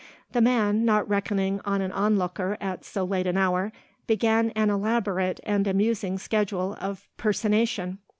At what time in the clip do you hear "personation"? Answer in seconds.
7.17-7.99